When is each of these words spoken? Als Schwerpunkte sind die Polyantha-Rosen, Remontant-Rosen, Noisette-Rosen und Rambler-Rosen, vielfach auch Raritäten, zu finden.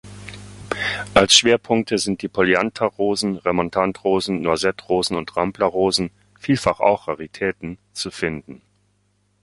Als 1.13 1.35
Schwerpunkte 1.35 1.99
sind 1.99 2.23
die 2.23 2.27
Polyantha-Rosen, 2.27 3.37
Remontant-Rosen, 3.37 4.41
Noisette-Rosen 4.41 5.15
und 5.15 5.37
Rambler-Rosen, 5.37 6.09
vielfach 6.39 6.79
auch 6.79 7.07
Raritäten, 7.07 7.77
zu 7.93 8.09
finden. 8.09 8.63